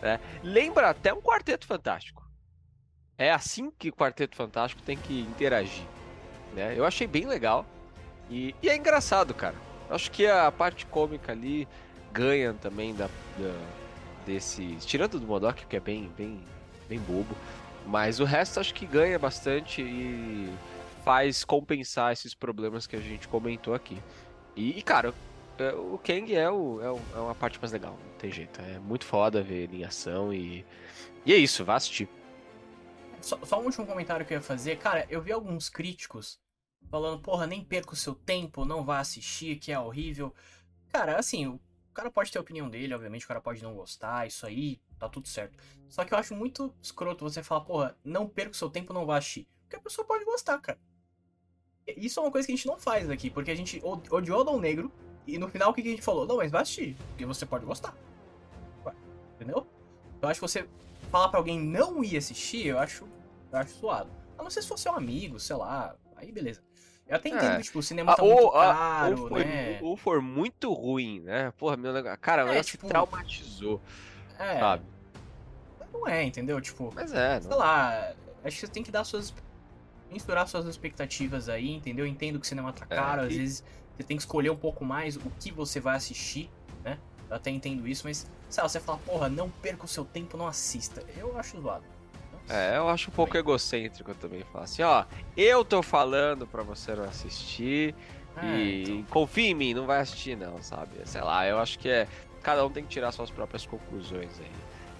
né? 0.02 0.18
Lembra 0.42 0.90
até 0.90 1.12
um 1.12 1.20
Quarteto 1.20 1.66
Fantástico. 1.66 2.22
É 3.18 3.30
assim 3.30 3.70
que 3.78 3.90
o 3.90 3.92
Quarteto 3.92 4.34
Fantástico 4.34 4.82
tem 4.82 4.96
que 4.96 5.20
interagir, 5.22 5.86
né? 6.54 6.74
Eu 6.76 6.84
achei 6.84 7.06
bem 7.06 7.26
legal, 7.26 7.66
e, 8.30 8.54
e 8.62 8.68
é 8.68 8.76
engraçado, 8.76 9.34
cara. 9.34 9.56
Acho 9.90 10.10
que 10.10 10.26
a 10.26 10.50
parte 10.50 10.86
cômica 10.86 11.32
ali 11.32 11.68
ganha 12.12 12.54
também 12.54 12.94
da, 12.94 13.06
da- 13.36 13.68
desse. 14.24 14.76
Tirando 14.76 15.18
do 15.18 15.26
Modok, 15.26 15.66
que 15.66 15.76
é 15.76 15.80
bem, 15.80 16.10
bem, 16.16 16.40
bem 16.88 16.98
bobo. 16.98 17.36
Mas 17.86 18.20
o 18.20 18.24
resto 18.24 18.60
acho 18.60 18.74
que 18.74 18.86
ganha 18.86 19.18
bastante 19.18 19.82
e 19.82 20.48
faz 21.04 21.44
compensar 21.44 22.12
esses 22.12 22.34
problemas 22.34 22.86
que 22.86 22.94
a 22.96 23.00
gente 23.00 23.26
comentou 23.26 23.74
aqui. 23.74 23.98
E, 24.54 24.78
e, 24.78 24.82
cara, 24.82 25.14
é, 25.58 25.72
o 25.72 25.98
Kang 25.98 26.34
é, 26.34 26.48
o, 26.50 26.80
é, 26.82 26.90
o- 26.90 27.00
é 27.14 27.18
uma 27.18 27.34
parte 27.34 27.58
mais 27.60 27.72
legal, 27.72 27.92
não 27.92 28.18
tem 28.18 28.30
jeito. 28.30 28.60
É 28.60 28.78
muito 28.78 29.04
foda 29.04 29.42
ver 29.42 29.64
ele 29.64 29.78
em 29.80 29.84
ação 29.84 30.32
e. 30.32 30.64
E 31.24 31.32
é 31.32 31.36
isso, 31.36 31.64
vá 31.64 31.76
assistir. 31.76 32.08
Só, 33.20 33.38
só 33.44 33.60
um 33.60 33.64
último 33.64 33.86
comentário 33.86 34.24
que 34.24 34.32
eu 34.32 34.38
ia 34.38 34.42
fazer. 34.42 34.76
Cara, 34.78 35.06
eu 35.10 35.20
vi 35.20 35.32
alguns 35.32 35.68
críticos 35.68 36.38
falando, 36.90 37.20
porra, 37.20 37.46
nem 37.46 37.62
perca 37.62 37.92
o 37.92 37.96
seu 37.96 38.14
tempo, 38.14 38.64
não 38.64 38.84
vá 38.84 38.98
assistir, 39.00 39.56
que 39.56 39.70
é 39.70 39.78
horrível. 39.78 40.34
Cara, 40.92 41.18
assim, 41.18 41.58
cara 41.94 42.10
pode 42.10 42.30
ter 42.30 42.38
a 42.38 42.40
opinião 42.40 42.68
dele, 42.68 42.94
obviamente, 42.94 43.24
o 43.24 43.28
cara 43.28 43.40
pode 43.40 43.62
não 43.62 43.74
gostar, 43.74 44.26
isso 44.26 44.46
aí, 44.46 44.80
tá 44.98 45.08
tudo 45.08 45.28
certo. 45.28 45.56
Só 45.88 46.04
que 46.04 46.14
eu 46.14 46.18
acho 46.18 46.34
muito 46.34 46.74
escroto 46.82 47.24
você 47.24 47.42
falar, 47.42 47.62
porra, 47.62 47.96
não 48.04 48.28
perca 48.28 48.52
o 48.52 48.54
seu 48.54 48.70
tempo, 48.70 48.92
não 48.92 49.06
vá 49.06 49.18
assistir. 49.18 49.48
Porque 49.62 49.76
a 49.76 49.80
pessoa 49.80 50.06
pode 50.06 50.24
gostar, 50.24 50.58
cara. 50.58 50.78
Isso 51.86 52.20
é 52.20 52.22
uma 52.22 52.30
coisa 52.30 52.46
que 52.46 52.52
a 52.52 52.56
gente 52.56 52.66
não 52.66 52.78
faz 52.78 53.10
aqui, 53.10 53.30
porque 53.30 53.50
a 53.50 53.54
gente 53.54 53.80
od- 53.82 54.08
odiou 54.12 54.38
o 54.38 54.40
Adão 54.42 54.60
Negro, 54.60 54.92
e 55.26 55.38
no 55.38 55.48
final 55.48 55.70
o 55.70 55.74
que 55.74 55.80
a 55.80 55.84
gente 55.84 56.02
falou? 56.02 56.26
Não, 56.26 56.36
mas 56.36 56.50
vai 56.50 56.62
assistir, 56.62 56.96
porque 57.08 57.26
você 57.26 57.44
pode 57.44 57.64
gostar. 57.64 57.94
Entendeu? 59.34 59.66
Eu 60.20 60.28
acho 60.28 60.38
que 60.38 60.46
você 60.46 60.68
falar 61.10 61.28
pra 61.28 61.38
alguém 61.40 61.58
não 61.58 62.04
ir 62.04 62.16
assistir, 62.16 62.66
eu 62.66 62.78
acho, 62.78 63.08
eu 63.50 63.58
acho 63.58 63.74
suado. 63.74 64.10
A 64.38 64.42
não 64.42 64.50
ser 64.50 64.62
se 64.62 64.68
fosse 64.68 64.88
um 64.88 64.92
amigo, 64.94 65.40
sei 65.40 65.56
lá, 65.56 65.96
aí 66.16 66.30
beleza. 66.30 66.62
Eu 67.10 67.16
até 67.16 67.28
entendo 67.28 67.54
É. 67.54 67.56
que, 67.56 67.62
tipo, 67.64 67.80
o 67.80 67.82
cinema 67.82 68.12
Ah, 68.12 68.14
tá 68.14 68.22
muito 68.22 68.40
ou, 68.40 68.56
ah, 68.56 68.72
caro, 68.72 69.22
ou, 69.24 69.30
né? 69.30 69.80
ou 69.82 69.96
for 69.96 70.22
muito 70.22 70.72
ruim, 70.72 71.18
né? 71.20 71.52
Porra, 71.58 71.76
meu 71.76 71.92
negócio. 71.92 72.16
Cara, 72.20 72.44
o 72.44 72.46
É, 72.46 72.50
negócio 72.52 72.70
tipo, 72.70 72.86
traumatizou, 72.86 73.82
É, 74.38 74.60
sabe? 74.60 74.84
não 75.92 76.06
é, 76.06 76.22
entendeu? 76.22 76.60
Tipo, 76.60 76.92
Mas 76.94 77.12
é, 77.12 77.40
sei 77.40 77.50
não. 77.50 77.58
lá, 77.58 78.14
acho 78.44 78.60
que 78.60 78.66
você 78.66 78.72
tem 78.72 78.82
que 78.84 78.92
dar 78.92 79.02
suas. 79.02 79.34
misturar 80.08 80.46
suas 80.46 80.66
expectativas 80.66 81.48
aí, 81.48 81.70
entendeu? 81.72 82.04
Eu 82.06 82.10
entendo 82.10 82.38
que 82.38 82.46
o 82.46 82.48
cinema 82.48 82.72
tá 82.72 82.86
É, 82.88 82.94
caro, 82.94 83.22
às 83.22 83.32
e- 83.32 83.38
vezes 83.38 83.64
você 83.96 84.04
tem 84.04 84.16
que 84.16 84.22
escolher 84.22 84.50
um 84.50 84.56
pouco 84.56 84.84
mais 84.84 85.16
o 85.16 85.30
que 85.40 85.50
você 85.50 85.80
vai 85.80 85.96
assistir, 85.96 86.48
né? 86.84 86.96
Eu 87.28 87.36
até 87.36 87.50
entendo 87.50 87.88
isso, 87.88 88.06
mas, 88.06 88.24
sei 88.48 88.62
lá, 88.62 88.68
você 88.68 88.78
fala, 88.78 88.98
porra, 88.98 89.28
não 89.28 89.50
perca 89.50 89.84
o 89.84 89.88
seu 89.88 90.04
tempo, 90.04 90.36
não 90.36 90.46
assista. 90.46 91.04
Eu 91.16 91.36
acho 91.36 91.60
zoado. 91.60 91.84
É, 92.50 92.76
eu 92.76 92.88
acho 92.88 93.10
um 93.10 93.14
pouco 93.14 93.36
egocêntrico 93.36 94.12
também 94.14 94.42
falar 94.52 94.64
assim, 94.64 94.82
ó, 94.82 95.04
eu 95.36 95.64
tô 95.64 95.82
falando 95.82 96.46
pra 96.46 96.62
você 96.62 96.94
não 96.94 97.04
assistir 97.04 97.94
É, 98.36 98.46
e 98.46 98.82
então. 98.82 99.04
confia 99.04 99.48
em 99.50 99.54
mim, 99.54 99.74
não 99.74 99.86
vai 99.86 100.00
assistir 100.00 100.36
não, 100.36 100.60
sabe? 100.62 100.90
Sei 101.04 101.20
lá, 101.20 101.46
eu 101.46 101.58
acho 101.58 101.78
que 101.78 101.88
é 101.88 102.08
cada 102.42 102.64
um 102.64 102.70
tem 102.70 102.82
que 102.82 102.88
tirar 102.90 103.12
suas 103.12 103.30
próprias 103.30 103.66
conclusões 103.66 104.40
aí. 104.40 104.50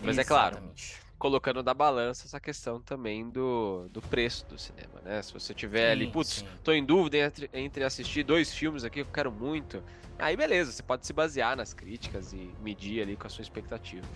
Mas 0.02 0.16
é 0.18 0.24
claro, 0.24 0.56
Exatamente. 0.56 0.96
colocando 1.18 1.62
na 1.62 1.74
balança 1.74 2.26
essa 2.26 2.38
questão 2.40 2.80
também 2.80 3.28
do, 3.28 3.86
do 3.90 4.00
preço 4.00 4.46
do 4.46 4.58
cinema, 4.58 5.00
né? 5.02 5.20
Se 5.22 5.32
você 5.32 5.52
tiver 5.52 5.86
Sim, 5.86 5.92
ali, 5.92 6.06
putz, 6.06 6.28
sim. 6.38 6.46
tô 6.62 6.72
em 6.72 6.84
dúvida 6.84 7.18
entre, 7.18 7.50
entre 7.52 7.84
assistir 7.84 8.22
dois 8.22 8.52
filmes 8.54 8.84
aqui 8.84 9.02
que 9.02 9.08
eu 9.08 9.12
quero 9.12 9.32
muito, 9.32 9.82
aí 10.18 10.36
beleza, 10.36 10.72
você 10.72 10.82
pode 10.82 11.06
se 11.06 11.12
basear 11.12 11.56
nas 11.56 11.74
críticas 11.74 12.32
e 12.32 12.50
medir 12.62 13.02
ali 13.02 13.16
com 13.16 13.26
a 13.26 13.30
sua 13.30 13.42
expectativa. 13.42 14.06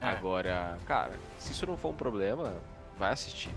É. 0.00 0.06
Agora, 0.06 0.78
cara, 0.86 1.12
se 1.38 1.52
isso 1.52 1.64
não 1.66 1.76
for 1.76 1.90
um 1.90 1.96
problema, 1.96 2.54
vai 2.98 3.12
assistir. 3.12 3.54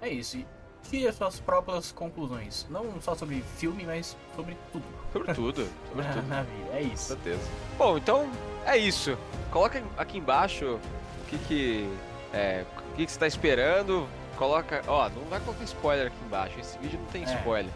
É 0.00 0.08
isso. 0.08 0.36
E 0.38 0.46
tire 0.88 1.08
as 1.08 1.14
suas 1.16 1.38
próprias 1.40 1.92
conclusões. 1.92 2.66
Não 2.70 3.00
só 3.00 3.14
sobre 3.14 3.42
filme, 3.56 3.84
mas 3.84 4.16
sobre 4.34 4.56
tudo 4.72 4.84
Sobre 5.12 5.32
tudo, 5.34 5.68
sobre 5.88 6.04
na, 6.04 6.12
tudo. 6.14 6.28
na 6.28 6.42
vida. 6.42 6.70
É 6.72 6.82
Com 6.82 6.94
isso. 6.94 7.04
certeza. 7.08 7.40
Bom, 7.76 7.98
então 7.98 8.30
é 8.64 8.76
isso. 8.78 9.16
Coloca 9.50 9.82
aqui 9.96 10.18
embaixo 10.18 10.78
o 11.22 11.26
que 11.28 11.38
que, 11.38 11.88
é, 12.32 12.64
o 12.92 12.96
que, 12.96 13.06
que 13.06 13.12
você 13.12 13.18
tá 13.18 13.26
esperando. 13.26 14.08
Coloca, 14.36 14.82
ó, 14.88 15.08
não 15.10 15.24
vai 15.24 15.38
colocar 15.40 15.64
spoiler 15.64 16.06
aqui 16.06 16.24
embaixo. 16.24 16.58
Esse 16.58 16.78
vídeo 16.78 16.98
não 16.98 17.06
tem 17.06 17.24
É, 17.24 17.36
spoiler. 17.36 17.70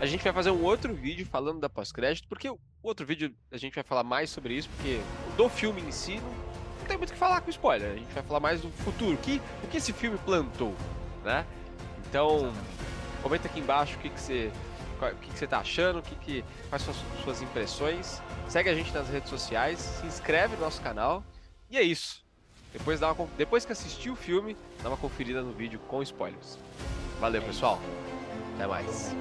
A 0.00 0.04
gente 0.06 0.22
vai 0.24 0.32
fazer 0.32 0.50
um 0.50 0.62
outro 0.64 0.92
vídeo 0.94 1.24
falando 1.24 1.60
da 1.60 1.68
pós-crédito, 1.70 2.26
porque 2.28 2.50
o 2.50 2.58
outro 2.82 3.06
vídeo 3.06 3.32
a 3.52 3.56
gente 3.56 3.74
vai 3.74 3.84
falar 3.84 4.02
mais 4.02 4.28
sobre 4.28 4.54
isso, 4.54 4.68
porque 4.76 5.00
do 5.36 5.48
filme 5.48 5.80
em 5.80 5.90
si 5.92 6.20
não, 6.20 6.45
não 6.86 6.88
tem 6.88 6.98
muito 6.98 7.10
o 7.10 7.12
que 7.12 7.18
falar 7.18 7.40
com 7.40 7.50
spoiler. 7.50 7.90
A 7.90 7.94
gente 7.96 8.12
vai 8.12 8.22
falar 8.22 8.40
mais 8.40 8.60
do 8.60 8.70
futuro, 8.70 9.14
o 9.14 9.18
que, 9.18 9.42
o 9.64 9.66
que 9.66 9.76
esse 9.76 9.92
filme 9.92 10.16
plantou, 10.18 10.74
né? 11.24 11.44
Então, 12.08 12.36
Exatamente. 12.36 12.76
Comenta 13.22 13.48
aqui 13.48 13.58
embaixo 13.58 13.96
o 13.96 13.98
que, 13.98 14.08
que 14.08 14.20
você. 14.20 14.52
O 15.00 15.16
que, 15.16 15.30
que 15.30 15.38
você 15.38 15.46
tá 15.46 15.58
achando, 15.58 15.98
o 15.98 16.02
que, 16.02 16.14
que, 16.14 16.44
quais 16.70 16.82
são 16.82 16.94
as 16.94 17.24
suas 17.24 17.42
impressões. 17.42 18.22
Segue 18.48 18.70
a 18.70 18.74
gente 18.74 18.94
nas 18.94 19.08
redes 19.08 19.28
sociais, 19.28 19.78
se 19.78 20.06
inscreve 20.06 20.54
no 20.54 20.62
nosso 20.62 20.80
canal. 20.80 21.24
E 21.68 21.76
é 21.76 21.82
isso. 21.82 22.24
Depois, 22.72 23.00
dá 23.00 23.12
uma, 23.12 23.28
depois 23.36 23.64
que 23.66 23.72
assistir 23.72 24.10
o 24.10 24.16
filme, 24.16 24.56
dá 24.82 24.88
uma 24.88 24.96
conferida 24.96 25.42
no 25.42 25.52
vídeo 25.52 25.80
com 25.88 26.02
spoilers. 26.02 26.56
Valeu, 27.20 27.42
É 27.42 27.44
pessoal. 27.44 27.80
Até 28.54 28.66
mais. 28.66 29.14